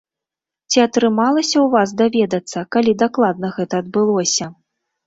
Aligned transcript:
Ці 0.73 0.79
атрымалася 0.87 1.53
ў 1.53 1.67
вас 1.75 1.93
даведацца, 2.01 2.67
калі 2.79 2.99
дакладна 3.05 3.47
гэта 3.61 3.73
адбылося? 3.87 4.55